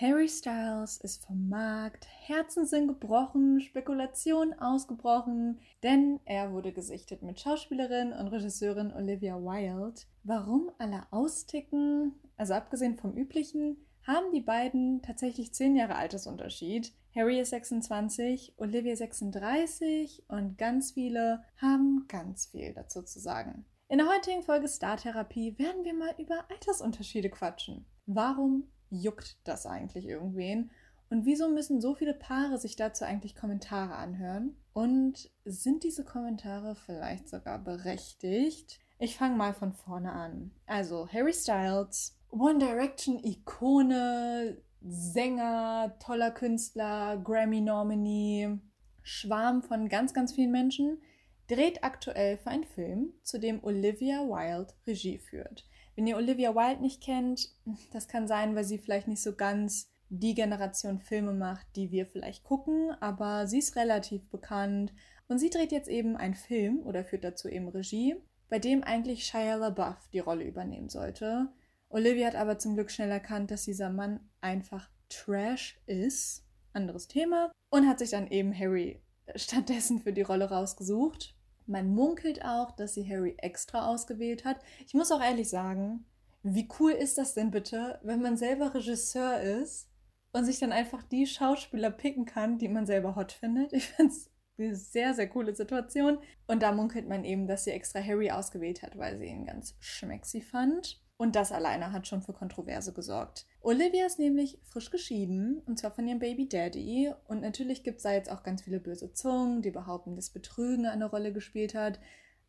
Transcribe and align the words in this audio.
Harry 0.00 0.28
Styles 0.28 0.98
ist 0.98 1.26
vom 1.26 1.48
Markt, 1.48 2.06
Herzen 2.06 2.66
sind 2.66 2.86
gebrochen, 2.86 3.60
Spekulationen 3.60 4.56
ausgebrochen, 4.56 5.58
denn 5.82 6.20
er 6.24 6.52
wurde 6.52 6.70
gesichtet 6.70 7.22
mit 7.22 7.40
Schauspielerin 7.40 8.12
und 8.12 8.28
Regisseurin 8.28 8.92
Olivia 8.92 9.34
Wilde. 9.34 10.02
Warum 10.22 10.70
alle 10.78 11.02
austicken, 11.10 12.14
also 12.36 12.54
abgesehen 12.54 12.96
vom 12.96 13.16
üblichen, 13.16 13.76
haben 14.06 14.30
die 14.32 14.40
beiden 14.40 15.02
tatsächlich 15.02 15.52
10 15.52 15.74
Jahre 15.74 15.96
Altersunterschied. 15.96 16.92
Harry 17.12 17.40
ist 17.40 17.50
26, 17.50 18.54
Olivia 18.56 18.94
36 18.94 20.26
und 20.28 20.58
ganz 20.58 20.92
viele 20.92 21.42
haben 21.56 22.04
ganz 22.06 22.46
viel 22.46 22.72
dazu 22.72 23.02
zu 23.02 23.18
sagen. 23.18 23.64
In 23.88 23.98
der 23.98 24.08
heutigen 24.08 24.44
Folge 24.44 24.68
Star 24.68 24.96
Therapie 24.96 25.58
werden 25.58 25.84
wir 25.84 25.94
mal 25.94 26.14
über 26.18 26.44
Altersunterschiede 26.50 27.30
quatschen. 27.30 27.84
Warum 28.06 28.68
juckt 28.90 29.36
das 29.44 29.66
eigentlich 29.66 30.06
irgendwen? 30.06 30.70
Und 31.10 31.24
wieso 31.24 31.48
müssen 31.48 31.80
so 31.80 31.94
viele 31.94 32.14
Paare 32.14 32.58
sich 32.58 32.76
dazu 32.76 33.04
eigentlich 33.04 33.34
Kommentare 33.34 33.94
anhören? 33.94 34.56
Und 34.72 35.30
sind 35.44 35.82
diese 35.82 36.04
Kommentare 36.04 36.74
vielleicht 36.74 37.28
sogar 37.28 37.58
berechtigt? 37.58 38.80
Ich 38.98 39.16
fange 39.16 39.36
mal 39.36 39.54
von 39.54 39.72
vorne 39.72 40.12
an. 40.12 40.50
Also 40.66 41.08
Harry 41.12 41.32
Styles, 41.32 42.16
One 42.30 42.58
Direction 42.58 43.18
Ikone, 43.24 44.58
Sänger, 44.82 45.96
toller 45.98 46.30
Künstler, 46.30 47.16
Grammy-Nominee, 47.16 48.58
Schwarm 49.02 49.62
von 49.62 49.88
ganz, 49.88 50.12
ganz 50.12 50.32
vielen 50.34 50.52
Menschen, 50.52 51.00
dreht 51.48 51.82
aktuell 51.82 52.36
für 52.36 52.50
einen 52.50 52.64
Film, 52.64 53.14
zu 53.22 53.40
dem 53.40 53.64
Olivia 53.64 54.20
Wilde 54.20 54.74
Regie 54.86 55.18
führt. 55.18 55.66
Wenn 55.98 56.06
ihr 56.06 56.16
Olivia 56.16 56.54
Wilde 56.54 56.80
nicht 56.80 57.02
kennt, 57.02 57.48
das 57.90 58.06
kann 58.06 58.28
sein, 58.28 58.54
weil 58.54 58.62
sie 58.62 58.78
vielleicht 58.78 59.08
nicht 59.08 59.20
so 59.20 59.34
ganz 59.34 59.90
die 60.10 60.36
Generation 60.36 61.00
Filme 61.00 61.32
macht, 61.32 61.66
die 61.74 61.90
wir 61.90 62.06
vielleicht 62.06 62.44
gucken, 62.44 62.92
aber 63.00 63.48
sie 63.48 63.58
ist 63.58 63.74
relativ 63.74 64.30
bekannt 64.30 64.92
und 65.26 65.40
sie 65.40 65.50
dreht 65.50 65.72
jetzt 65.72 65.88
eben 65.88 66.16
einen 66.16 66.36
Film 66.36 66.86
oder 66.86 67.02
führt 67.02 67.24
dazu 67.24 67.48
eben 67.48 67.66
Regie, 67.66 68.14
bei 68.48 68.60
dem 68.60 68.84
eigentlich 68.84 69.24
Shia 69.24 69.56
LaBeouf 69.56 70.08
die 70.12 70.20
Rolle 70.20 70.44
übernehmen 70.44 70.88
sollte. 70.88 71.48
Olivia 71.88 72.28
hat 72.28 72.36
aber 72.36 72.60
zum 72.60 72.76
Glück 72.76 72.92
schnell 72.92 73.10
erkannt, 73.10 73.50
dass 73.50 73.64
dieser 73.64 73.90
Mann 73.90 74.20
einfach 74.40 74.88
Trash 75.08 75.80
ist. 75.86 76.46
Anderes 76.74 77.08
Thema. 77.08 77.50
Und 77.70 77.88
hat 77.88 77.98
sich 77.98 78.10
dann 78.10 78.28
eben 78.28 78.56
Harry 78.56 79.02
stattdessen 79.34 79.98
für 79.98 80.12
die 80.12 80.22
Rolle 80.22 80.48
rausgesucht. 80.48 81.34
Man 81.68 81.94
munkelt 81.94 82.42
auch, 82.44 82.72
dass 82.72 82.94
sie 82.94 83.08
Harry 83.08 83.34
extra 83.36 83.86
ausgewählt 83.86 84.46
hat. 84.46 84.58
Ich 84.86 84.94
muss 84.94 85.12
auch 85.12 85.20
ehrlich 85.20 85.50
sagen, 85.50 86.06
wie 86.42 86.66
cool 86.80 86.92
ist 86.92 87.18
das 87.18 87.34
denn 87.34 87.50
bitte, 87.50 88.00
wenn 88.02 88.22
man 88.22 88.38
selber 88.38 88.74
Regisseur 88.74 89.40
ist 89.40 89.90
und 90.32 90.46
sich 90.46 90.58
dann 90.58 90.72
einfach 90.72 91.02
die 91.02 91.26
Schauspieler 91.26 91.90
picken 91.90 92.24
kann, 92.24 92.58
die 92.58 92.68
man 92.68 92.86
selber 92.86 93.16
hot 93.16 93.32
findet? 93.32 93.72
Ich 93.74 93.86
finde 93.86 94.12
es 94.12 94.30
eine 94.56 94.74
sehr, 94.74 95.12
sehr 95.12 95.28
coole 95.28 95.54
Situation. 95.54 96.18
Und 96.46 96.62
da 96.62 96.72
munkelt 96.72 97.06
man 97.06 97.24
eben, 97.24 97.46
dass 97.46 97.64
sie 97.64 97.70
extra 97.70 98.00
Harry 98.00 98.30
ausgewählt 98.30 98.82
hat, 98.82 98.96
weil 98.96 99.18
sie 99.18 99.26
ihn 99.26 99.44
ganz 99.44 99.76
schmexy 99.78 100.40
fand. 100.40 101.00
Und 101.20 101.34
das 101.34 101.50
alleine 101.50 101.90
hat 101.92 102.06
schon 102.06 102.22
für 102.22 102.32
Kontroverse 102.32 102.92
gesorgt. 102.92 103.44
Olivia 103.60 104.06
ist 104.06 104.20
nämlich 104.20 104.60
frisch 104.62 104.90
geschieden, 104.90 105.60
und 105.66 105.76
zwar 105.76 105.90
von 105.90 106.06
ihrem 106.06 106.20
Baby 106.20 106.48
Daddy. 106.48 107.12
Und 107.26 107.40
natürlich 107.40 107.82
gibt 107.82 107.96
es 107.96 108.04
da 108.04 108.12
jetzt 108.12 108.30
auch 108.30 108.44
ganz 108.44 108.62
viele 108.62 108.78
böse 108.78 109.12
Zungen, 109.12 109.60
die 109.60 109.72
behaupten, 109.72 110.14
dass 110.14 110.30
Betrügen 110.30 110.86
eine 110.86 111.06
Rolle 111.06 111.32
gespielt 111.32 111.74
hat. 111.74 111.98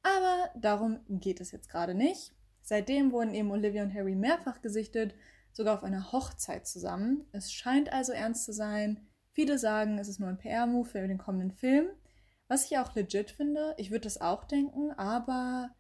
Aber 0.04 0.52
darum 0.56 1.00
geht 1.10 1.42
es 1.42 1.52
jetzt 1.52 1.68
gerade 1.68 1.96
nicht. 1.96 2.32
Seitdem 2.62 3.12
wurden 3.12 3.34
eben 3.34 3.50
Olivia 3.50 3.82
und 3.82 3.94
Harry 3.94 4.14
mehrfach 4.14 4.62
gesichtet, 4.62 5.16
sogar 5.52 5.74
auf 5.74 5.84
einer 5.84 6.12
Hochzeit 6.12 6.68
zusammen. 6.68 7.26
Es 7.32 7.52
scheint 7.52 7.92
also 7.92 8.12
ernst 8.12 8.46
zu 8.46 8.54
sein. 8.54 9.08
Viele 9.32 9.58
sagen, 9.58 9.98
es 9.98 10.08
ist 10.08 10.20
nur 10.20 10.30
ein 10.30 10.38
PR-Move 10.38 10.88
für 10.88 11.08
den 11.08 11.18
kommenden 11.18 11.52
Film. 11.52 11.88
Was 12.48 12.66
ich 12.66 12.78
auch 12.78 12.94
legit 12.94 13.32
finde. 13.32 13.74
Ich 13.78 13.90
würde 13.90 14.02
das 14.02 14.22
auch 14.22 14.44
denken, 14.44 14.92
aber 14.92 15.72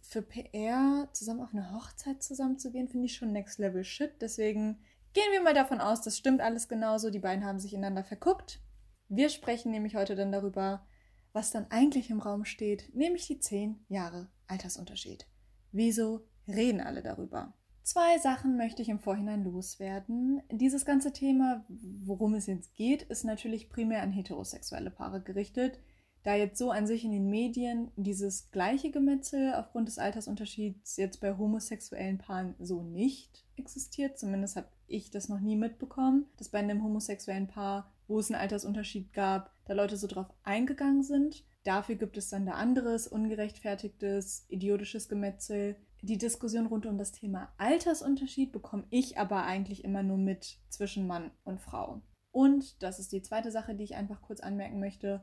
für 0.00 0.22
PR 0.22 1.08
zusammen 1.12 1.40
auf 1.40 1.52
eine 1.52 1.72
Hochzeit 1.72 2.22
zusammen 2.22 2.58
zu 2.58 2.70
gehen, 2.70 2.88
finde 2.88 3.06
ich 3.06 3.16
schon 3.16 3.32
next 3.32 3.58
level 3.58 3.84
shit. 3.84 4.12
Deswegen 4.20 4.78
gehen 5.12 5.32
wir 5.32 5.42
mal 5.42 5.54
davon 5.54 5.80
aus, 5.80 6.02
das 6.02 6.16
stimmt 6.16 6.40
alles 6.40 6.68
genauso. 6.68 7.10
Die 7.10 7.18
beiden 7.18 7.44
haben 7.44 7.58
sich 7.58 7.74
ineinander 7.74 8.04
verguckt. 8.04 8.60
Wir 9.08 9.28
sprechen 9.28 9.70
nämlich 9.70 9.94
heute 9.94 10.16
dann 10.16 10.32
darüber, 10.32 10.86
was 11.32 11.50
dann 11.50 11.70
eigentlich 11.70 12.10
im 12.10 12.20
Raum 12.20 12.44
steht, 12.44 12.94
nämlich 12.94 13.26
die 13.26 13.40
10 13.40 13.84
Jahre 13.88 14.30
Altersunterschied. 14.46 15.26
Wieso 15.70 16.26
reden 16.46 16.80
alle 16.80 17.02
darüber? 17.02 17.54
Zwei 17.82 18.18
Sachen 18.18 18.56
möchte 18.56 18.80
ich 18.80 18.88
im 18.88 19.00
Vorhinein 19.00 19.42
loswerden. 19.42 20.40
Dieses 20.50 20.84
ganze 20.84 21.12
Thema, 21.12 21.64
worum 21.68 22.34
es 22.34 22.46
jetzt 22.46 22.74
geht, 22.74 23.02
ist 23.02 23.24
natürlich 23.24 23.70
primär 23.70 24.02
an 24.02 24.12
heterosexuelle 24.12 24.90
Paare 24.90 25.20
gerichtet 25.20 25.80
da 26.22 26.36
jetzt 26.36 26.58
so 26.58 26.70
an 26.70 26.86
sich 26.86 27.04
in 27.04 27.10
den 27.10 27.28
Medien 27.28 27.90
dieses 27.96 28.50
gleiche 28.50 28.90
Gemetzel 28.90 29.54
aufgrund 29.54 29.88
des 29.88 29.98
Altersunterschieds 29.98 30.96
jetzt 30.96 31.20
bei 31.20 31.36
homosexuellen 31.36 32.18
Paaren 32.18 32.54
so 32.60 32.82
nicht 32.82 33.44
existiert. 33.56 34.18
Zumindest 34.18 34.56
habe 34.56 34.68
ich 34.86 35.10
das 35.10 35.28
noch 35.28 35.40
nie 35.40 35.56
mitbekommen, 35.56 36.26
dass 36.36 36.50
bei 36.50 36.58
einem 36.58 36.84
homosexuellen 36.84 37.48
Paar, 37.48 37.92
wo 38.06 38.20
es 38.20 38.30
einen 38.30 38.40
Altersunterschied 38.40 39.12
gab, 39.12 39.52
da 39.64 39.74
Leute 39.74 39.96
so 39.96 40.06
drauf 40.06 40.26
eingegangen 40.44 41.02
sind. 41.02 41.44
Dafür 41.64 41.96
gibt 41.96 42.16
es 42.16 42.28
dann 42.28 42.46
da 42.46 42.52
anderes, 42.52 43.08
ungerechtfertigtes, 43.08 44.46
idiotisches 44.48 45.08
Gemetzel. 45.08 45.76
Die 46.02 46.18
Diskussion 46.18 46.66
rund 46.66 46.86
um 46.86 46.98
das 46.98 47.12
Thema 47.12 47.52
Altersunterschied 47.58 48.52
bekomme 48.52 48.84
ich 48.90 49.18
aber 49.18 49.44
eigentlich 49.44 49.84
immer 49.84 50.02
nur 50.02 50.18
mit 50.18 50.58
zwischen 50.68 51.06
Mann 51.06 51.30
und 51.44 51.60
Frau. 51.60 52.00
Und 52.32 52.82
das 52.82 52.98
ist 52.98 53.12
die 53.12 53.22
zweite 53.22 53.50
Sache, 53.50 53.74
die 53.74 53.84
ich 53.84 53.94
einfach 53.94 54.22
kurz 54.22 54.40
anmerken 54.40 54.80
möchte 54.80 55.22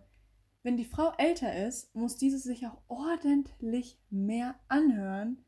wenn 0.63 0.77
die 0.77 0.85
Frau 0.85 1.13
älter 1.17 1.67
ist, 1.67 1.93
muss 1.95 2.17
diese 2.17 2.37
sich 2.37 2.67
auch 2.67 2.81
ordentlich 2.87 3.97
mehr 4.09 4.55
anhören, 4.67 5.45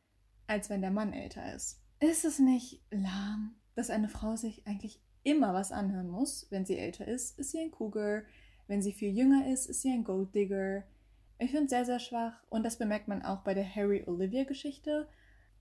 als 0.48 0.70
wenn 0.70 0.82
der 0.82 0.92
Mann 0.92 1.14
älter 1.14 1.54
ist. 1.54 1.82
Ist 2.00 2.26
es 2.26 2.40
nicht 2.40 2.82
lahm, 2.92 3.56
dass 3.76 3.90
eine 3.90 4.10
Frau 4.10 4.36
sich 4.36 4.66
eigentlich 4.66 5.02
immer 5.24 5.54
was 5.54 5.72
anhören 5.72 6.10
muss, 6.10 6.48
wenn 6.50 6.66
sie 6.66 6.78
älter 6.78 7.08
ist? 7.08 7.38
Ist 7.38 7.52
sie 7.52 7.60
ein 7.60 7.72
Cougar? 7.72 8.24
Wenn 8.68 8.82
sie 8.82 8.94
viel 8.94 9.16
jünger 9.16 9.48
ist, 9.48 9.66
ist 9.68 9.82
sie 9.82 9.92
ein 9.92 10.04
Golddigger? 10.04 10.84
Ich 11.40 11.52
finde 11.52 11.66
es 11.66 11.72
sehr, 11.72 11.86
sehr 11.86 12.00
schwach 12.00 12.42
und 12.50 12.64
das 12.64 12.78
bemerkt 12.78 13.08
man 13.08 13.22
auch 13.22 13.42
bei 13.42 13.54
der 13.54 13.76
Harry-Olivia-Geschichte. 13.76 15.10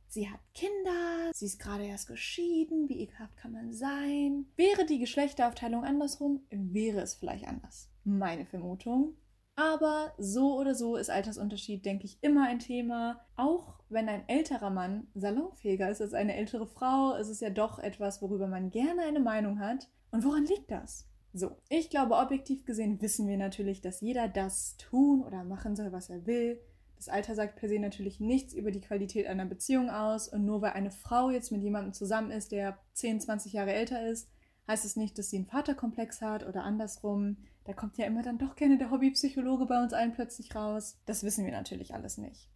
Sie 0.09 0.29
hat 0.29 0.41
Kinder, 0.55 1.31
sie 1.33 1.47
ist 1.47 1.59
gerade 1.59 1.85
erst 1.85 2.09
geschieden, 2.09 2.89
wie 2.89 3.01
ekelhaft 3.01 3.37
kann 3.37 3.53
man 3.53 3.73
sein? 3.73 4.47
Wäre 4.57 4.85
die 4.85 4.99
Geschlechteraufteilung 4.99 5.85
andersrum, 5.85 6.41
wäre 6.51 7.01
es 7.01 7.15
vielleicht 7.15 7.47
anders. 7.47 7.89
Meine 8.05 8.45
Vermutung. 8.45 9.15
Aber 9.57 10.13
so 10.19 10.59
oder 10.59 10.75
so 10.75 10.97
ist 10.97 11.11
Altersunterschied, 11.11 11.85
denke 11.85 12.07
ich, 12.07 12.19
immer 12.23 12.47
ein 12.47 12.61
Thema. 12.61 13.21
Auch 13.37 13.75
wenn 13.89 14.09
ein 14.09 14.29
älterer 14.29 14.71
Mann 14.71 15.09
salonfähiger 15.15 15.91
ist 15.91 16.01
als 16.01 16.15
eine 16.15 16.37
ältere 16.37 16.67
Frau, 16.67 17.15
ist 17.15 17.29
es 17.29 17.41
ja 17.41 17.51
doch 17.51 17.79
etwas, 17.79 18.23
worüber 18.23 18.47
man 18.47 18.71
gerne 18.71 19.03
eine 19.03 19.21
Meinung 19.21 19.61
hat. 19.61 19.89
Und 20.11 20.25
woran 20.25 20.47
liegt 20.47 20.71
das? 20.71 21.07
So, 21.33 21.57
ich 21.69 21.91
glaube, 21.91 22.17
objektiv 22.17 22.65
gesehen 22.65 23.01
wissen 23.01 23.29
wir 23.29 23.37
natürlich, 23.37 23.81
dass 23.81 24.01
jeder 24.01 24.29
das 24.29 24.77
tun 24.79 25.23
oder 25.23 25.45
machen 25.45 25.77
soll, 25.77 25.93
was 25.93 26.11
er 26.11 26.27
will. 26.27 26.61
Das 26.97 27.09
Alter 27.09 27.35
sagt 27.35 27.57
per 27.57 27.69
se 27.69 27.79
natürlich 27.79 28.21
nichts 28.21 28.53
über 28.53 28.71
die 28.71 28.81
Qualität 28.81 29.27
einer 29.27 29.47
Beziehung 29.47 29.91
aus. 29.91 30.29
Und 30.29 30.45
nur 30.45 30.61
weil 30.61 30.73
eine 30.73 30.91
Frau 30.91 31.31
jetzt 31.31 31.53
mit 31.53 31.63
jemandem 31.63 31.93
zusammen 31.93 32.31
ist, 32.31 32.53
der 32.53 32.79
10, 32.95 33.21
20 33.21 33.53
Jahre 33.53 33.73
älter 33.73 34.07
ist, 34.07 34.29
heißt 34.71 34.85
es 34.85 34.97
nicht, 34.97 35.19
dass 35.19 35.31
sie 35.31 35.37
einen 35.37 35.47
Vaterkomplex 35.47 36.23
hat 36.23 36.47
oder 36.47 36.63
andersrum. 36.63 37.37
Da 37.65 37.73
kommt 37.73 37.99
ja 37.99 38.07
immer 38.07 38.23
dann 38.23 38.39
doch 38.39 38.55
gerne 38.55 38.79
der 38.79 38.91
Hobbypsychologe 38.91 39.67
bei 39.67 39.83
uns 39.83 39.93
allen 39.93 40.13
plötzlich 40.13 40.55
raus. 40.55 40.97
Das 41.07 41.25
wissen 41.25 41.45
wir 41.45 41.53
natürlich 41.53 41.93
alles 41.93 42.19
nicht. 42.19 42.49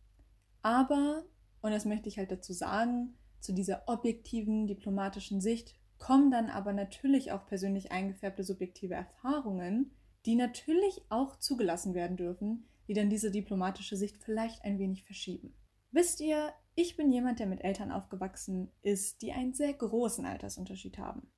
Aber, 0.62 1.25
und 1.61 1.73
das 1.73 1.85
möchte 1.85 2.09
ich 2.09 2.17
halt 2.17 2.31
dazu 2.31 2.53
sagen, 2.53 3.15
zu 3.41 3.53
dieser 3.53 3.89
objektiven, 3.89 4.69
diplomatischen 4.69 5.41
Sicht 5.41 5.75
kommen 5.99 6.31
dann 6.31 6.50
aber 6.50 6.73
natürlich 6.73 7.33
auch 7.33 7.47
persönlich 7.47 7.91
eingefärbte 7.91 8.44
subjektive 8.44 8.94
Erfahrungen, 8.94 9.91
die 10.25 10.37
natürlich 10.37 11.03
auch 11.09 11.37
zugelassen 11.41 11.94
werden 11.94 12.17
dürfen, 12.17 12.69
die 12.87 12.94
dann 12.94 13.11
diese 13.11 13.33
diplomatische 13.33 13.97
Sicht 13.97 14.23
vielleicht 14.23 14.65
ein 14.65 14.79
wenig 14.79 15.05
verschieben. 15.05 15.55
Wisst 15.91 16.21
ihr, 16.21 16.53
ich 16.77 16.97
bin 16.97 17.11
jemand, 17.12 17.41
der 17.41 17.47
mit 17.47 17.62
Eltern 17.62 17.91
aufgewachsen 17.91 18.71
ist, 18.83 19.21
die 19.23 19.33
einen 19.33 19.53
sehr 19.53 19.73
großen 19.73 20.25
Altersunterschied 20.25 20.99
haben. 20.99 21.29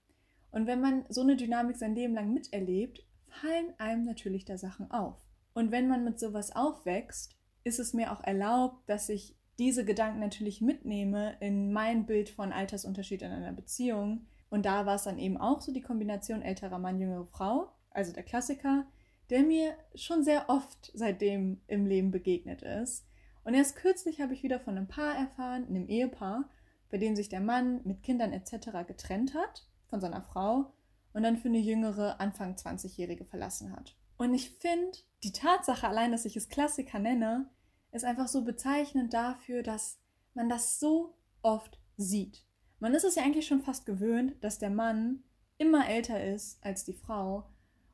Und 0.56 0.66
wenn 0.66 0.80
man 0.80 1.04
so 1.10 1.20
eine 1.20 1.36
Dynamik 1.36 1.76
sein 1.76 1.94
Leben 1.94 2.14
lang 2.14 2.32
miterlebt, 2.32 3.04
fallen 3.28 3.74
einem 3.76 4.06
natürlich 4.06 4.46
da 4.46 4.56
Sachen 4.56 4.90
auf. 4.90 5.18
Und 5.52 5.70
wenn 5.70 5.86
man 5.86 6.02
mit 6.02 6.18
sowas 6.18 6.56
aufwächst, 6.56 7.36
ist 7.62 7.78
es 7.78 7.92
mir 7.92 8.10
auch 8.10 8.24
erlaubt, 8.24 8.88
dass 8.88 9.10
ich 9.10 9.36
diese 9.58 9.84
Gedanken 9.84 10.18
natürlich 10.18 10.62
mitnehme 10.62 11.36
in 11.40 11.74
mein 11.74 12.06
Bild 12.06 12.30
von 12.30 12.54
Altersunterschied 12.54 13.20
in 13.20 13.32
einer 13.32 13.52
Beziehung. 13.52 14.28
Und 14.48 14.64
da 14.64 14.86
war 14.86 14.94
es 14.94 15.02
dann 15.02 15.18
eben 15.18 15.36
auch 15.36 15.60
so 15.60 15.74
die 15.74 15.82
Kombination 15.82 16.40
älterer 16.40 16.78
Mann, 16.78 16.98
jüngere 16.98 17.26
Frau, 17.26 17.70
also 17.90 18.14
der 18.14 18.22
Klassiker, 18.22 18.86
der 19.28 19.42
mir 19.42 19.74
schon 19.94 20.24
sehr 20.24 20.48
oft 20.48 20.90
seitdem 20.94 21.60
im 21.66 21.84
Leben 21.84 22.10
begegnet 22.10 22.62
ist. 22.62 23.06
Und 23.44 23.52
erst 23.52 23.76
kürzlich 23.76 24.22
habe 24.22 24.32
ich 24.32 24.42
wieder 24.42 24.58
von 24.58 24.78
einem 24.78 24.88
Paar 24.88 25.16
erfahren, 25.16 25.66
einem 25.68 25.86
Ehepaar, 25.86 26.48
bei 26.90 26.96
dem 26.96 27.14
sich 27.14 27.28
der 27.28 27.42
Mann 27.42 27.82
mit 27.84 28.02
Kindern 28.02 28.32
etc. 28.32 28.86
getrennt 28.86 29.34
hat 29.34 29.66
von 29.88 30.00
seiner 30.00 30.22
Frau 30.22 30.72
und 31.12 31.22
dann 31.22 31.36
für 31.36 31.48
eine 31.48 31.58
jüngere, 31.58 32.20
Anfang 32.20 32.54
20-Jährige 32.54 33.24
verlassen 33.24 33.72
hat. 33.72 33.96
Und 34.16 34.34
ich 34.34 34.50
finde, 34.50 34.98
die 35.22 35.32
Tatsache 35.32 35.88
allein, 35.88 36.12
dass 36.12 36.24
ich 36.24 36.36
es 36.36 36.48
Klassiker 36.48 36.98
nenne, 36.98 37.50
ist 37.92 38.04
einfach 38.04 38.28
so 38.28 38.44
bezeichnend 38.44 39.14
dafür, 39.14 39.62
dass 39.62 39.98
man 40.34 40.48
das 40.48 40.78
so 40.78 41.16
oft 41.42 41.78
sieht. 41.96 42.44
Man 42.78 42.94
ist 42.94 43.04
es 43.04 43.14
ja 43.14 43.22
eigentlich 43.22 43.46
schon 43.46 43.62
fast 43.62 43.86
gewöhnt, 43.86 44.34
dass 44.42 44.58
der 44.58 44.70
Mann 44.70 45.22
immer 45.58 45.88
älter 45.88 46.22
ist 46.22 46.62
als 46.62 46.84
die 46.84 46.92
Frau. 46.92 47.48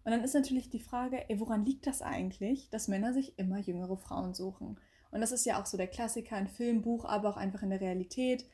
Und 0.04 0.10
dann 0.10 0.24
ist 0.24 0.34
natürlich 0.34 0.70
die 0.70 0.80
Frage, 0.80 1.28
ey, 1.30 1.38
woran 1.38 1.64
liegt 1.64 1.86
das 1.86 2.02
eigentlich, 2.02 2.68
dass 2.70 2.88
Männer 2.88 3.12
sich 3.12 3.38
immer 3.38 3.58
jüngere 3.58 3.96
Frauen 3.96 4.34
suchen? 4.34 4.80
Und 5.12 5.20
das 5.20 5.30
ist 5.30 5.44
ja 5.44 5.60
auch 5.60 5.66
so 5.66 5.76
der 5.76 5.86
Klassiker 5.86 6.38
in 6.38 6.48
Film, 6.48 6.82
Buch, 6.82 7.04
aber 7.04 7.28
auch 7.28 7.36
einfach 7.36 7.62
in 7.62 7.70
der 7.70 7.80
Realität, 7.80 8.46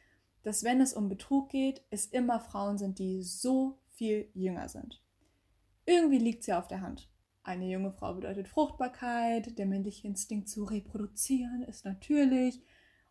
dass 0.43 0.65
wenn 0.65 0.81
es 0.81 0.93
um 0.93 1.09
Betrug 1.09 1.51
geht, 1.51 1.83
es 1.91 2.07
immer 2.07 2.41
Frauen 2.41 2.79
sind, 2.79 2.99
die 2.99 3.23
so 3.23 3.79
viel 3.87 4.31
jünger 4.35 4.69
sind. 4.69 5.03
Irgendwie 5.85 6.19
liegt 6.19 6.41
es 6.41 6.47
ja 6.47 6.59
auf 6.59 6.69
der 6.69 6.81
Hand. 6.81 7.09
Eine 7.43 7.67
junge 7.67 7.93
Frau 7.93 8.15
bedeutet 8.15 8.49
Fruchtbarkeit, 8.49 9.59
der 9.59 9.67
männliche 9.67 10.07
Instinkt 10.07 10.49
zu 10.49 10.65
reproduzieren 10.65 11.63
ist 11.63 11.85
natürlich. 11.85 12.63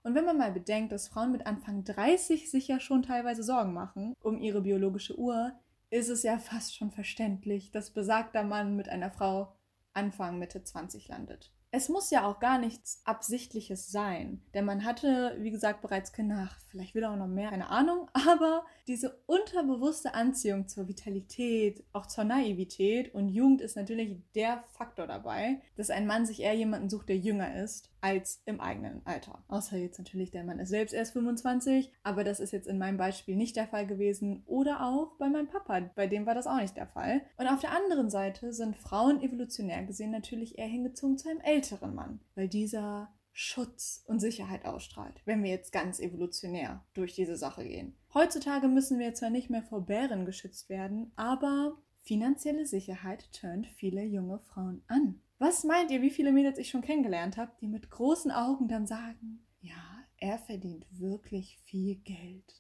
Und 0.03 0.15
wenn 0.15 0.25
man 0.25 0.37
mal 0.37 0.51
bedenkt, 0.51 0.91
dass 0.91 1.07
Frauen 1.07 1.31
mit 1.31 1.47
Anfang 1.47 1.83
30 1.83 2.49
sich 2.49 2.67
ja 2.67 2.79
schon 2.79 3.03
teilweise 3.03 3.43
Sorgen 3.43 3.73
machen 3.73 4.13
um 4.21 4.37
ihre 4.37 4.61
biologische 4.61 5.17
Uhr, 5.17 5.53
ist 5.89 6.09
es 6.09 6.23
ja 6.23 6.37
fast 6.37 6.75
schon 6.75 6.91
verständlich, 6.91 7.71
dass 7.71 7.91
besagter 7.91 8.43
Mann 8.43 8.75
mit 8.75 8.89
einer 8.89 9.09
Frau 9.09 9.55
Anfang 9.93 10.37
Mitte 10.37 10.63
20 10.63 11.07
landet 11.07 11.51
es 11.77 11.89
muss 11.89 12.09
ja 12.09 12.25
auch 12.25 12.39
gar 12.39 12.57
nichts 12.57 13.01
Absichtliches 13.05 13.91
sein. 13.91 14.41
Denn 14.53 14.65
man 14.65 14.83
hatte, 14.83 15.37
wie 15.39 15.51
gesagt, 15.51 15.81
bereits 15.81 16.11
Kinder, 16.11 16.49
ach, 16.49 16.59
vielleicht 16.69 16.95
will 16.95 17.03
er 17.03 17.11
auch 17.11 17.17
noch 17.17 17.27
mehr, 17.27 17.51
keine 17.51 17.69
Ahnung, 17.69 18.09
aber 18.27 18.65
diese 18.87 19.21
unterbewusste 19.27 20.13
Anziehung 20.15 20.67
zur 20.67 20.87
Vitalität, 20.87 21.83
auch 21.93 22.07
zur 22.07 22.23
Naivität 22.23 23.13
und 23.13 23.29
Jugend 23.29 23.61
ist 23.61 23.75
natürlich 23.75 24.17
der 24.33 24.63
Faktor 24.73 25.07
dabei, 25.07 25.61
dass 25.75 25.91
ein 25.91 26.07
Mann 26.07 26.25
sich 26.25 26.41
eher 26.41 26.55
jemanden 26.55 26.89
sucht, 26.89 27.09
der 27.09 27.17
jünger 27.17 27.55
ist, 27.63 27.91
als 28.01 28.41
im 28.45 28.59
eigenen 28.59 29.01
Alter. 29.05 29.43
Außer 29.47 29.77
jetzt 29.77 29.97
natürlich, 29.97 30.31
der 30.31 30.43
Mann 30.43 30.59
ist 30.59 30.69
selbst 30.69 30.93
erst 30.93 31.13
25, 31.13 31.91
aber 32.03 32.23
das 32.23 32.39
ist 32.39 32.51
jetzt 32.51 32.67
in 32.67 32.77
meinem 32.77 32.97
Beispiel 32.97 33.35
nicht 33.35 33.55
der 33.55 33.67
Fall 33.67 33.87
gewesen. 33.87 34.43
Oder 34.45 34.85
auch 34.85 35.17
bei 35.17 35.29
meinem 35.29 35.47
Papa, 35.47 35.79
bei 35.95 36.07
dem 36.07 36.25
war 36.25 36.35
das 36.35 36.47
auch 36.47 36.59
nicht 36.59 36.77
der 36.77 36.87
Fall. 36.87 37.21
Und 37.37 37.47
auf 37.47 37.59
der 37.59 37.75
anderen 37.75 38.09
Seite 38.09 38.53
sind 38.53 38.75
Frauen 38.75 39.21
evolutionär 39.21 39.83
gesehen 39.83 40.11
natürlich 40.11 40.57
eher 40.57 40.67
hingezogen 40.67 41.17
zu 41.17 41.29
einem 41.29 41.41
älteren 41.41 41.95
Mann, 41.95 42.19
weil 42.35 42.47
dieser 42.47 43.09
Schutz 43.39 44.03
und 44.07 44.19
Sicherheit 44.19 44.65
ausstrahlt, 44.65 45.21
wenn 45.25 45.43
wir 45.43 45.51
jetzt 45.51 45.71
ganz 45.71 45.99
evolutionär 45.99 46.83
durch 46.95 47.13
diese 47.13 47.37
Sache 47.37 47.63
gehen. 47.63 47.95
Heutzutage 48.15 48.67
müssen 48.67 48.97
wir 48.97 49.13
zwar 49.13 49.29
nicht 49.29 49.51
mehr 49.51 49.61
vor 49.61 49.85
Bären 49.85 50.25
geschützt 50.25 50.69
werden, 50.69 51.11
aber 51.15 51.77
finanzielle 52.01 52.65
Sicherheit 52.65 53.31
turnt 53.33 53.67
viele 53.67 54.03
junge 54.03 54.39
Frauen 54.39 54.81
an. 54.87 55.21
Was 55.39 55.63
meint 55.63 55.91
ihr, 55.91 56.01
wie 56.01 56.09
viele 56.09 56.31
Mädels 56.31 56.57
ich 56.57 56.69
schon 56.69 56.81
kennengelernt 56.81 57.37
habe, 57.37 57.51
die 57.61 57.67
mit 57.67 57.91
großen 57.91 58.31
Augen 58.31 58.67
dann 58.67 58.87
sagen, 58.87 59.45
ja, 59.61 60.05
er 60.17 60.39
verdient 60.39 60.87
wirklich 60.91 61.59
viel 61.63 61.97
Geld. 61.97 62.53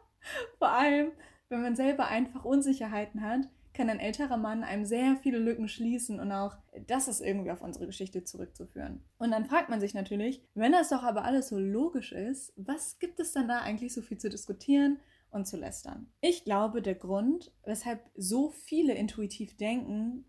Vor 0.59 0.69
allem, 0.69 1.11
wenn 1.49 1.61
man 1.61 1.75
selber 1.75 2.07
einfach 2.07 2.45
Unsicherheiten 2.45 3.21
hat, 3.21 3.47
kann 3.73 3.89
ein 3.89 3.99
älterer 3.99 4.37
Mann 4.37 4.63
einem 4.63 4.85
sehr 4.85 5.17
viele 5.21 5.37
Lücken 5.37 5.67
schließen 5.67 6.19
und 6.19 6.31
auch 6.31 6.57
das 6.87 7.07
ist 7.07 7.21
irgendwie 7.21 7.51
auf 7.51 7.61
unsere 7.61 7.85
Geschichte 7.85 8.23
zurückzuführen. 8.23 9.03
Und 9.17 9.31
dann 9.31 9.45
fragt 9.45 9.69
man 9.69 9.79
sich 9.79 9.93
natürlich, 9.93 10.43
wenn 10.55 10.71
das 10.71 10.89
doch 10.89 11.03
aber 11.03 11.23
alles 11.23 11.49
so 11.49 11.59
logisch 11.59 12.11
ist, 12.11 12.53
was 12.55 12.97
gibt 12.99 13.19
es 13.19 13.33
dann 13.33 13.47
da 13.47 13.59
eigentlich 13.59 13.93
so 13.93 14.01
viel 14.01 14.17
zu 14.17 14.29
diskutieren 14.29 14.99
und 15.29 15.47
zu 15.47 15.57
lästern? 15.57 16.11
Ich 16.21 16.43
glaube, 16.43 16.81
der 16.81 16.95
Grund, 16.95 17.51
weshalb 17.65 18.09
so 18.15 18.49
viele 18.49 18.93
intuitiv 18.93 19.57
denken, 19.57 20.25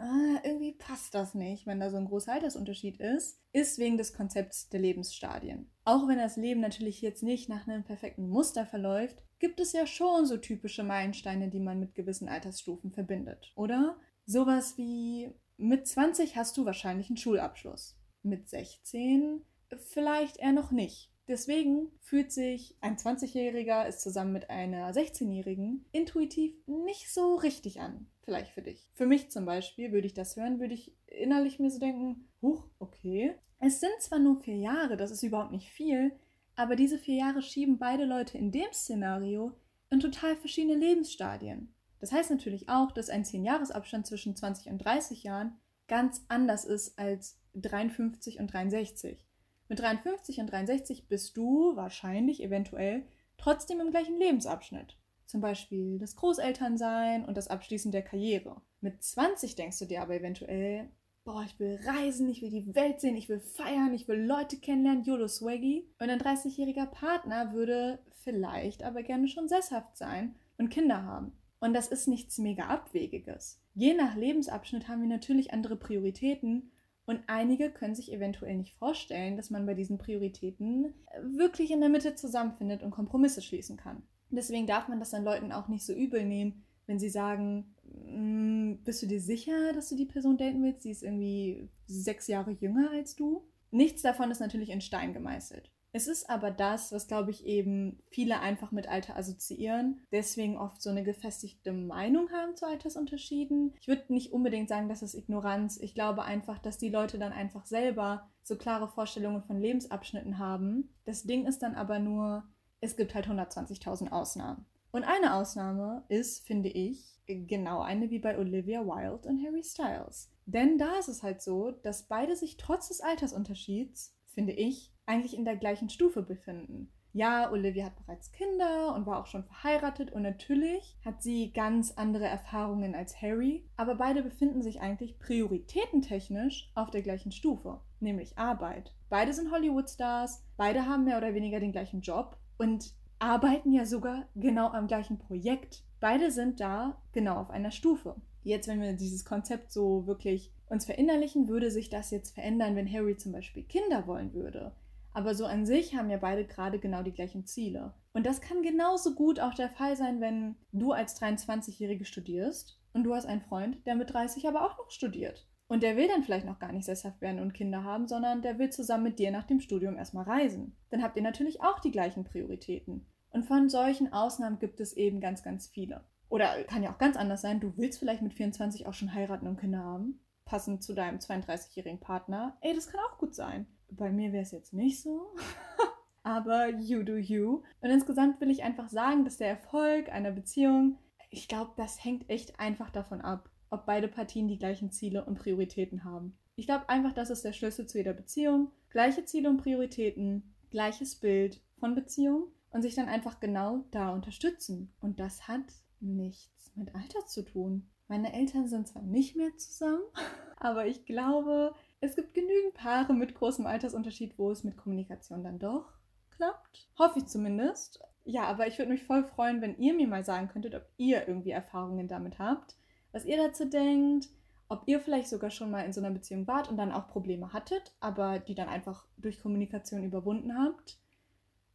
ah, 0.00 0.40
irgendwie 0.42 0.72
passt 0.72 1.14
das 1.14 1.34
nicht, 1.34 1.66
wenn 1.66 1.80
da 1.80 1.90
so 1.90 1.96
ein 1.96 2.06
großer 2.06 2.32
Altersunterschied 2.32 2.98
ist, 3.00 3.40
ist 3.52 3.78
wegen 3.78 3.98
des 3.98 4.14
Konzepts 4.14 4.68
der 4.68 4.80
Lebensstadien. 4.80 5.70
Auch 5.84 6.08
wenn 6.08 6.18
das 6.18 6.36
Leben 6.36 6.60
natürlich 6.60 7.00
jetzt 7.02 7.22
nicht 7.22 7.48
nach 7.48 7.66
einem 7.68 7.84
perfekten 7.84 8.28
Muster 8.28 8.66
verläuft, 8.66 9.22
gibt 9.38 9.60
es 9.60 9.72
ja 9.72 9.86
schon 9.86 10.26
so 10.26 10.36
typische 10.36 10.82
Meilensteine, 10.82 11.48
die 11.48 11.60
man 11.60 11.80
mit 11.80 11.94
gewissen 11.94 12.28
Altersstufen 12.28 12.92
verbindet, 12.92 13.52
oder? 13.56 13.96
Sowas 14.26 14.76
wie 14.76 15.30
mit 15.56 15.86
20 15.86 16.36
hast 16.36 16.56
du 16.56 16.64
wahrscheinlich 16.64 17.08
einen 17.10 17.16
Schulabschluss. 17.16 17.96
Mit 18.22 18.48
16 18.48 19.42
vielleicht 19.78 20.38
eher 20.38 20.52
noch 20.52 20.70
nicht. 20.70 21.12
Deswegen 21.28 21.92
fühlt 22.00 22.32
sich 22.32 22.76
ein 22.80 22.96
20-Jähriger 22.96 23.86
ist 23.86 24.00
zusammen 24.00 24.32
mit 24.32 24.50
einer 24.50 24.90
16-Jährigen 24.92 25.84
intuitiv 25.92 26.54
nicht 26.66 27.12
so 27.12 27.36
richtig 27.36 27.80
an. 27.80 28.08
Vielleicht 28.30 28.52
für 28.52 28.62
dich. 28.62 28.86
Für 28.94 29.06
mich 29.06 29.28
zum 29.32 29.44
Beispiel, 29.44 29.90
würde 29.90 30.06
ich 30.06 30.14
das 30.14 30.36
hören, 30.36 30.60
würde 30.60 30.74
ich 30.74 30.96
innerlich 31.08 31.58
mir 31.58 31.68
so 31.68 31.80
denken, 31.80 32.28
huch, 32.40 32.64
okay. 32.78 33.34
Es 33.58 33.80
sind 33.80 33.90
zwar 33.98 34.20
nur 34.20 34.40
vier 34.40 34.54
Jahre, 34.54 34.96
das 34.96 35.10
ist 35.10 35.24
überhaupt 35.24 35.50
nicht 35.50 35.68
viel, 35.70 36.12
aber 36.54 36.76
diese 36.76 36.96
vier 36.96 37.16
Jahre 37.16 37.42
schieben 37.42 37.80
beide 37.80 38.04
Leute 38.04 38.38
in 38.38 38.52
dem 38.52 38.72
Szenario 38.72 39.58
in 39.90 39.98
total 39.98 40.36
verschiedene 40.36 40.76
Lebensstadien. 40.76 41.74
Das 41.98 42.12
heißt 42.12 42.30
natürlich 42.30 42.68
auch, 42.68 42.92
dass 42.92 43.10
ein 43.10 43.24
10-Jahres-Abstand 43.24 44.06
zwischen 44.06 44.36
20 44.36 44.68
und 44.70 44.78
30 44.78 45.24
Jahren 45.24 45.58
ganz 45.88 46.24
anders 46.28 46.64
ist 46.64 47.00
als 47.00 47.40
53 47.56 48.38
und 48.38 48.52
63. 48.52 49.26
Mit 49.68 49.80
53 49.80 50.38
und 50.38 50.52
63 50.52 51.08
bist 51.08 51.36
du 51.36 51.74
wahrscheinlich, 51.74 52.44
eventuell, 52.44 53.08
trotzdem 53.38 53.80
im 53.80 53.90
gleichen 53.90 54.20
Lebensabschnitt. 54.20 54.99
Zum 55.30 55.40
Beispiel 55.40 55.96
das 56.00 56.16
Großelternsein 56.16 57.24
und 57.24 57.36
das 57.36 57.46
Abschließen 57.46 57.92
der 57.92 58.02
Karriere. 58.02 58.60
Mit 58.80 59.00
20 59.00 59.54
denkst 59.54 59.78
du 59.78 59.84
dir 59.84 60.02
aber 60.02 60.16
eventuell, 60.16 60.90
boah, 61.22 61.44
ich 61.46 61.56
will 61.60 61.78
reisen, 61.84 62.28
ich 62.28 62.42
will 62.42 62.50
die 62.50 62.74
Welt 62.74 63.00
sehen, 63.00 63.16
ich 63.16 63.28
will 63.28 63.38
feiern, 63.38 63.94
ich 63.94 64.08
will 64.08 64.20
Leute 64.20 64.56
kennenlernen, 64.56 65.04
YOLO 65.04 65.28
Swaggy. 65.28 65.86
Und 66.00 66.10
ein 66.10 66.18
30-jähriger 66.18 66.86
Partner 66.86 67.52
würde 67.52 68.00
vielleicht 68.24 68.82
aber 68.82 69.04
gerne 69.04 69.28
schon 69.28 69.48
sesshaft 69.48 69.96
sein 69.96 70.34
und 70.58 70.68
Kinder 70.68 71.04
haben. 71.04 71.30
Und 71.60 71.74
das 71.74 71.86
ist 71.86 72.08
nichts 72.08 72.38
mega 72.38 72.64
Abwegiges. 72.64 73.62
Je 73.74 73.94
nach 73.94 74.16
Lebensabschnitt 74.16 74.88
haben 74.88 75.02
wir 75.02 75.08
natürlich 75.08 75.52
andere 75.52 75.76
Prioritäten 75.76 76.72
und 77.06 77.20
einige 77.28 77.70
können 77.70 77.94
sich 77.94 78.12
eventuell 78.12 78.56
nicht 78.56 78.74
vorstellen, 78.74 79.36
dass 79.36 79.50
man 79.50 79.64
bei 79.64 79.74
diesen 79.74 79.96
Prioritäten 79.96 80.92
wirklich 81.22 81.70
in 81.70 81.78
der 81.78 81.88
Mitte 81.88 82.16
zusammenfindet 82.16 82.82
und 82.82 82.90
Kompromisse 82.90 83.42
schließen 83.42 83.76
kann. 83.76 84.02
Deswegen 84.30 84.66
darf 84.66 84.88
man 84.88 85.00
das 85.00 85.10
dann 85.10 85.24
Leuten 85.24 85.52
auch 85.52 85.68
nicht 85.68 85.84
so 85.84 85.92
übel 85.92 86.24
nehmen, 86.24 86.64
wenn 86.86 86.98
sie 86.98 87.10
sagen, 87.10 87.74
mm, 87.84 88.82
bist 88.84 89.02
du 89.02 89.06
dir 89.06 89.20
sicher, 89.20 89.72
dass 89.72 89.88
du 89.88 89.96
die 89.96 90.06
Person 90.06 90.38
daten 90.38 90.62
willst? 90.62 90.82
Sie 90.82 90.90
ist 90.90 91.02
irgendwie 91.02 91.68
sechs 91.86 92.26
Jahre 92.26 92.52
jünger 92.52 92.90
als 92.90 93.16
du. 93.16 93.44
Nichts 93.70 94.02
davon 94.02 94.30
ist 94.30 94.40
natürlich 94.40 94.70
in 94.70 94.80
Stein 94.80 95.12
gemeißelt. 95.12 95.70
Es 95.92 96.06
ist 96.06 96.30
aber 96.30 96.52
das, 96.52 96.92
was, 96.92 97.08
glaube 97.08 97.32
ich, 97.32 97.44
eben 97.44 98.00
viele 98.10 98.38
einfach 98.40 98.70
mit 98.70 98.88
Alter 98.88 99.16
assoziieren, 99.16 100.00
deswegen 100.12 100.56
oft 100.56 100.80
so 100.80 100.90
eine 100.90 101.02
gefestigte 101.02 101.72
Meinung 101.72 102.30
haben 102.30 102.54
zu 102.54 102.66
Altersunterschieden. 102.66 103.74
Ich 103.80 103.88
würde 103.88 104.12
nicht 104.12 104.32
unbedingt 104.32 104.68
sagen, 104.68 104.88
dass 104.88 105.02
es 105.02 105.14
Ignoranz. 105.14 105.78
Ich 105.78 105.94
glaube 105.94 106.22
einfach, 106.22 106.58
dass 106.58 106.78
die 106.78 106.90
Leute 106.90 107.18
dann 107.18 107.32
einfach 107.32 107.66
selber 107.66 108.30
so 108.44 108.56
klare 108.56 108.88
Vorstellungen 108.88 109.42
von 109.42 109.60
Lebensabschnitten 109.60 110.38
haben. 110.38 110.94
Das 111.04 111.24
Ding 111.24 111.46
ist 111.46 111.58
dann 111.58 111.74
aber 111.74 111.98
nur, 111.98 112.44
es 112.80 112.96
gibt 112.96 113.14
halt 113.14 113.26
120.000 113.26 114.10
Ausnahmen. 114.10 114.66
Und 114.92 115.04
eine 115.04 115.34
Ausnahme 115.34 116.04
ist, 116.08 116.46
finde 116.46 116.68
ich, 116.68 117.20
genau 117.26 117.80
eine 117.80 118.10
wie 118.10 118.18
bei 118.18 118.38
Olivia 118.38 118.84
Wilde 118.84 119.28
und 119.28 119.44
Harry 119.44 119.62
Styles. 119.62 120.30
Denn 120.46 120.78
da 120.78 120.98
ist 120.98 121.08
es 121.08 121.22
halt 121.22 121.42
so, 121.42 121.70
dass 121.70 122.08
beide 122.08 122.34
sich 122.34 122.56
trotz 122.56 122.88
des 122.88 123.00
Altersunterschieds, 123.00 124.16
finde 124.34 124.52
ich, 124.52 124.92
eigentlich 125.06 125.36
in 125.36 125.44
der 125.44 125.56
gleichen 125.56 125.90
Stufe 125.90 126.22
befinden. 126.22 126.90
Ja, 127.12 127.50
Olivia 127.50 127.86
hat 127.86 127.96
bereits 127.96 128.30
Kinder 128.30 128.94
und 128.94 129.04
war 129.04 129.20
auch 129.20 129.26
schon 129.26 129.44
verheiratet 129.44 130.12
und 130.12 130.22
natürlich 130.22 130.96
hat 131.04 131.22
sie 131.22 131.52
ganz 131.52 131.92
andere 131.92 132.26
Erfahrungen 132.26 132.94
als 132.94 133.20
Harry, 133.20 133.68
aber 133.76 133.96
beide 133.96 134.22
befinden 134.22 134.62
sich 134.62 134.80
eigentlich 134.80 135.18
prioritätentechnisch 135.18 136.70
auf 136.76 136.90
der 136.90 137.02
gleichen 137.02 137.32
Stufe, 137.32 137.80
nämlich 137.98 138.38
Arbeit. 138.38 138.94
Beide 139.08 139.32
sind 139.32 139.50
Hollywood-Stars, 139.50 140.44
beide 140.56 140.86
haben 140.86 141.04
mehr 141.04 141.18
oder 141.18 141.34
weniger 141.34 141.58
den 141.58 141.72
gleichen 141.72 142.00
Job 142.00 142.36
und 142.60 142.92
arbeiten 143.18 143.72
ja 143.72 143.86
sogar 143.86 144.28
genau 144.34 144.68
am 144.68 144.86
gleichen 144.86 145.18
Projekt. 145.18 145.82
Beide 145.98 146.30
sind 146.30 146.60
da 146.60 147.00
genau 147.12 147.36
auf 147.36 147.48
einer 147.48 147.70
Stufe. 147.70 148.16
Jetzt, 148.42 148.68
wenn 148.68 148.82
wir 148.82 148.92
dieses 148.92 149.24
Konzept 149.24 149.72
so 149.72 150.06
wirklich 150.06 150.52
uns 150.68 150.84
verinnerlichen, 150.84 151.48
würde 151.48 151.70
sich 151.70 151.88
das 151.88 152.10
jetzt 152.10 152.34
verändern, 152.34 152.76
wenn 152.76 152.92
Harry 152.92 153.16
zum 153.16 153.32
Beispiel 153.32 153.62
Kinder 153.62 154.06
wollen 154.06 154.34
würde. 154.34 154.74
Aber 155.12 155.34
so 155.34 155.46
an 155.46 155.64
sich 155.64 155.96
haben 155.96 156.10
ja 156.10 156.18
beide 156.18 156.44
gerade 156.44 156.78
genau 156.78 157.02
die 157.02 157.14
gleichen 157.14 157.46
Ziele. 157.46 157.94
Und 158.12 158.26
das 158.26 158.42
kann 158.42 158.62
genauso 158.62 159.14
gut 159.14 159.40
auch 159.40 159.54
der 159.54 159.70
Fall 159.70 159.96
sein, 159.96 160.20
wenn 160.20 160.54
du 160.72 160.92
als 160.92 161.20
23-Jährige 161.20 162.04
studierst 162.04 162.78
und 162.92 163.04
du 163.04 163.14
hast 163.14 163.24
einen 163.24 163.40
Freund, 163.40 163.78
der 163.86 163.94
mit 163.94 164.12
30 164.12 164.46
aber 164.46 164.66
auch 164.66 164.76
noch 164.76 164.90
studiert. 164.90 165.46
Und 165.70 165.84
der 165.84 165.96
will 165.96 166.08
dann 166.08 166.24
vielleicht 166.24 166.46
noch 166.46 166.58
gar 166.58 166.72
nicht 166.72 166.84
sesshaft 166.84 167.20
werden 167.20 167.38
und 167.38 167.54
Kinder 167.54 167.84
haben, 167.84 168.08
sondern 168.08 168.42
der 168.42 168.58
will 168.58 168.70
zusammen 168.70 169.04
mit 169.04 169.20
dir 169.20 169.30
nach 169.30 169.44
dem 169.44 169.60
Studium 169.60 169.96
erstmal 169.96 170.24
reisen. 170.24 170.76
Dann 170.90 171.00
habt 171.00 171.16
ihr 171.16 171.22
natürlich 171.22 171.62
auch 171.62 171.78
die 171.78 171.92
gleichen 171.92 172.24
Prioritäten. 172.24 173.06
Und 173.30 173.44
von 173.44 173.68
solchen 173.68 174.12
Ausnahmen 174.12 174.58
gibt 174.58 174.80
es 174.80 174.94
eben 174.94 175.20
ganz, 175.20 175.44
ganz 175.44 175.68
viele. 175.68 176.02
Oder 176.28 176.64
kann 176.64 176.82
ja 176.82 176.92
auch 176.92 176.98
ganz 176.98 177.16
anders 177.16 177.42
sein. 177.42 177.60
Du 177.60 177.72
willst 177.76 178.00
vielleicht 178.00 178.20
mit 178.20 178.34
24 178.34 178.88
auch 178.88 178.94
schon 178.94 179.14
heiraten 179.14 179.46
und 179.46 179.60
Kinder 179.60 179.78
haben. 179.78 180.18
Passend 180.44 180.82
zu 180.82 180.92
deinem 180.92 181.18
32-jährigen 181.18 182.00
Partner. 182.00 182.56
Ey, 182.62 182.74
das 182.74 182.88
kann 182.88 182.98
auch 183.08 183.18
gut 183.18 183.36
sein. 183.36 183.68
Bei 183.90 184.10
mir 184.10 184.32
wäre 184.32 184.42
es 184.42 184.50
jetzt 184.50 184.72
nicht 184.72 185.00
so. 185.00 185.36
Aber 186.24 186.68
you 186.68 187.04
do 187.04 187.14
you. 187.14 187.62
Und 187.80 187.90
insgesamt 187.90 188.40
will 188.40 188.50
ich 188.50 188.64
einfach 188.64 188.88
sagen, 188.88 189.24
dass 189.24 189.36
der 189.36 189.50
Erfolg 189.50 190.10
einer 190.10 190.32
Beziehung, 190.32 190.98
ich 191.30 191.46
glaube, 191.46 191.74
das 191.76 192.04
hängt 192.04 192.28
echt 192.28 192.58
einfach 192.58 192.90
davon 192.90 193.20
ab, 193.20 193.49
ob 193.70 193.86
beide 193.86 194.08
Partien 194.08 194.48
die 194.48 194.58
gleichen 194.58 194.90
Ziele 194.90 195.24
und 195.24 195.38
Prioritäten 195.38 196.04
haben. 196.04 196.36
Ich 196.56 196.66
glaube 196.66 196.88
einfach, 196.88 197.12
das 197.12 197.30
ist 197.30 197.44
der 197.44 197.52
Schlüssel 197.52 197.86
zu 197.86 197.98
jeder 197.98 198.12
Beziehung. 198.12 198.70
Gleiche 198.90 199.24
Ziele 199.24 199.48
und 199.48 199.58
Prioritäten, 199.58 200.54
gleiches 200.70 201.16
Bild 201.16 201.60
von 201.78 201.94
Beziehung 201.94 202.48
und 202.70 202.82
sich 202.82 202.94
dann 202.94 203.08
einfach 203.08 203.40
genau 203.40 203.84
da 203.90 204.10
unterstützen. 204.10 204.92
Und 205.00 205.20
das 205.20 205.48
hat 205.48 205.64
nichts 206.00 206.72
mit 206.74 206.94
Alter 206.94 207.26
zu 207.26 207.42
tun. 207.42 207.88
Meine 208.08 208.32
Eltern 208.32 208.66
sind 208.66 208.88
zwar 208.88 209.02
nicht 209.02 209.36
mehr 209.36 209.56
zusammen, 209.56 210.02
aber 210.56 210.86
ich 210.86 211.04
glaube, 211.04 211.74
es 212.00 212.16
gibt 212.16 212.34
genügend 212.34 212.74
Paare 212.74 213.14
mit 213.14 213.34
großem 213.34 213.66
Altersunterschied, 213.66 214.38
wo 214.38 214.50
es 214.50 214.64
mit 214.64 214.76
Kommunikation 214.76 215.44
dann 215.44 215.58
doch 215.58 215.86
klappt. 216.30 216.88
Hoffe 216.98 217.18
ich 217.18 217.26
zumindest. 217.26 218.00
Ja, 218.24 218.44
aber 218.44 218.66
ich 218.66 218.78
würde 218.78 218.92
mich 218.92 219.02
voll 219.04 219.24
freuen, 219.24 219.60
wenn 219.60 219.76
ihr 219.78 219.94
mir 219.94 220.08
mal 220.08 220.24
sagen 220.24 220.48
könntet, 220.48 220.74
ob 220.74 220.86
ihr 220.96 221.26
irgendwie 221.26 221.50
Erfahrungen 221.50 222.08
damit 222.08 222.38
habt, 222.38 222.76
was 223.12 223.24
ihr 223.24 223.36
dazu 223.36 223.64
denkt, 223.64 224.28
ob 224.68 224.82
ihr 224.86 225.00
vielleicht 225.00 225.28
sogar 225.28 225.50
schon 225.50 225.70
mal 225.70 225.84
in 225.84 225.92
so 225.92 226.00
einer 226.00 226.12
Beziehung 226.12 226.46
wart 226.46 226.70
und 226.70 226.76
dann 226.76 226.92
auch 226.92 227.08
Probleme 227.08 227.52
hattet, 227.52 227.96
aber 227.98 228.38
die 228.38 228.54
dann 228.54 228.68
einfach 228.68 229.04
durch 229.16 229.40
Kommunikation 229.40 230.04
überwunden 230.04 230.56
habt. 230.56 231.00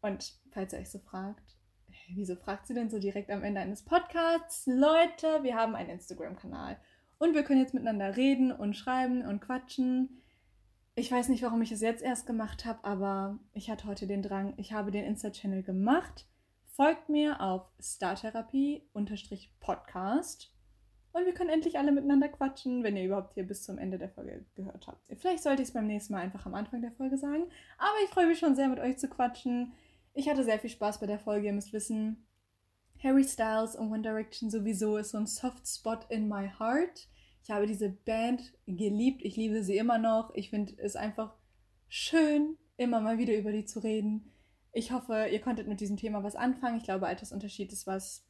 Und 0.01 0.39
falls 0.51 0.71
ihr 0.71 0.79
euch 0.79 0.89
so 0.89 0.99
fragt, 0.99 1.57
wieso 2.13 2.37
fragt 2.37 2.67
sie 2.67 2.73
denn 2.73 2.89
so 2.89 2.99
direkt 2.99 3.31
am 3.31 3.43
Ende 3.43 3.59
eines 3.59 3.83
Podcasts? 3.83 4.65
Leute, 4.65 5.43
wir 5.43 5.55
haben 5.55 5.75
einen 5.75 5.89
Instagram-Kanal 5.89 6.79
und 7.17 7.33
wir 7.33 7.43
können 7.43 7.59
jetzt 7.59 7.73
miteinander 7.73 8.15
reden 8.15 8.53
und 8.53 8.77
schreiben 8.77 9.25
und 9.25 9.41
quatschen. 9.41 10.21
Ich 10.95 11.11
weiß 11.11 11.27
nicht, 11.27 11.43
warum 11.43 11.61
ich 11.61 11.73
es 11.73 11.81
jetzt 11.81 12.01
erst 12.01 12.25
gemacht 12.25 12.63
habe, 12.63 12.85
aber 12.85 13.39
ich 13.51 13.69
hatte 13.69 13.87
heute 13.87 14.07
den 14.07 14.21
Drang. 14.21 14.53
Ich 14.55 14.71
habe 14.71 14.91
den 14.91 15.03
Insta-Channel 15.03 15.63
gemacht. 15.63 16.29
Folgt 16.71 17.09
mir 17.09 17.41
auf 17.41 17.69
Startherapie-Podcast. 17.81 20.54
Und 21.15 21.25
wir 21.25 21.33
können 21.33 21.49
endlich 21.49 21.79
alle 21.79 21.93
miteinander 21.93 22.27
quatschen, 22.27 22.83
wenn 22.83 22.97
ihr 22.97 23.05
überhaupt 23.05 23.35
hier 23.35 23.47
bis 23.47 23.63
zum 23.63 23.77
Ende 23.77 23.97
der 23.97 24.09
Folge 24.09 24.43
gehört 24.53 24.85
habt. 24.85 25.07
Vielleicht 25.17 25.43
sollte 25.43 25.61
ich 25.61 25.69
es 25.69 25.73
beim 25.73 25.87
nächsten 25.87 26.11
Mal 26.11 26.19
einfach 26.19 26.45
am 26.45 26.53
Anfang 26.53 26.81
der 26.81 26.91
Folge 26.91 27.17
sagen. 27.17 27.43
Aber 27.77 27.95
ich 28.03 28.09
freue 28.09 28.27
mich 28.27 28.37
schon 28.37 28.57
sehr, 28.57 28.67
mit 28.67 28.79
euch 28.79 28.97
zu 28.97 29.07
quatschen. 29.07 29.71
Ich 30.13 30.27
hatte 30.27 30.43
sehr 30.43 30.59
viel 30.59 30.69
Spaß 30.69 30.99
bei 30.99 31.05
der 31.05 31.17
Folge. 31.17 31.47
Ihr 31.47 31.53
müsst 31.53 31.71
wissen, 31.71 32.27
Harry 33.01 33.23
Styles 33.23 33.77
und 33.77 33.93
One 33.93 34.01
Direction 34.01 34.49
sowieso 34.49 34.97
ist 34.97 35.11
so 35.11 35.17
ein 35.17 35.25
Soft 35.25 35.65
Spot 35.65 35.99
in 36.09 36.27
my 36.27 36.49
heart. 36.59 37.07
Ich 37.43 37.49
habe 37.49 37.65
diese 37.65 37.87
Band 37.87 38.51
geliebt. 38.67 39.21
Ich 39.23 39.37
liebe 39.37 39.63
sie 39.63 39.77
immer 39.77 39.97
noch. 39.97 40.35
Ich 40.35 40.49
finde 40.49 40.73
es 40.79 40.97
einfach 40.97 41.33
schön, 41.87 42.57
immer 42.75 42.99
mal 42.99 43.17
wieder 43.19 43.37
über 43.37 43.53
die 43.53 43.63
zu 43.63 43.79
reden. 43.79 44.33
Ich 44.73 44.91
hoffe, 44.91 45.27
ihr 45.31 45.39
konntet 45.39 45.69
mit 45.69 45.79
diesem 45.79 45.95
Thema 45.95 46.23
was 46.23 46.35
anfangen. 46.35 46.75
Ich 46.75 46.83
glaube, 46.83 47.07
Altersunterschied 47.07 47.71
ist 47.71 47.87
was, 47.87 48.25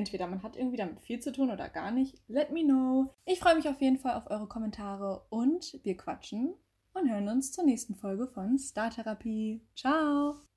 entweder 0.00 0.26
man 0.26 0.42
hat 0.42 0.56
irgendwie 0.56 0.78
damit 0.78 1.00
viel 1.00 1.20
zu 1.20 1.30
tun 1.30 1.50
oder 1.50 1.68
gar 1.68 1.90
nicht. 1.90 2.16
Let 2.26 2.50
me 2.50 2.64
know. 2.64 3.14
Ich 3.26 3.38
freue 3.38 3.54
mich 3.54 3.68
auf 3.68 3.80
jeden 3.80 3.98
Fall 3.98 4.14
auf 4.14 4.30
eure 4.30 4.48
Kommentare 4.48 5.26
und 5.28 5.78
wir 5.82 5.96
quatschen 5.96 6.54
und 6.94 7.10
hören 7.10 7.28
uns 7.28 7.52
zur 7.52 7.64
nächsten 7.64 7.94
Folge 7.94 8.26
von 8.26 8.58
Star 8.58 8.90
Therapie. 8.90 9.60
Ciao! 9.76 10.49